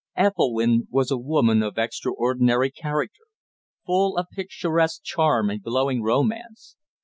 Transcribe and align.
Ethelwynn 0.15 0.87
was 0.89 1.11
a 1.11 1.17
woman 1.19 1.61
of 1.61 1.77
extraordinary 1.77 2.71
character, 2.71 3.25
full 3.85 4.17
of 4.17 4.25
picturesque 4.31 5.03
charm 5.03 5.47
and 5.51 5.61
glowing 5.61 6.01
romance. 6.01 6.75